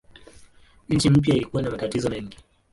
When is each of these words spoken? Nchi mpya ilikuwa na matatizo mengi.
Nchi 0.89 1.09
mpya 1.09 1.35
ilikuwa 1.35 1.61
na 1.63 1.69
matatizo 1.71 2.09
mengi. 2.09 2.37